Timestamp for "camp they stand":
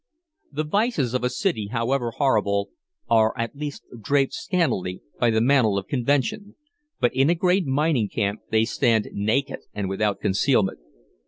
8.09-9.09